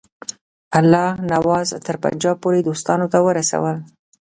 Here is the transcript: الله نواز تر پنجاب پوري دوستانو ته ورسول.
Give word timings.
الله 0.79 1.07
نواز 1.31 1.67
تر 1.85 1.95
پنجاب 2.03 2.35
پوري 2.43 2.59
دوستانو 2.67 3.05
ته 3.13 3.17
ورسول. 3.27 3.77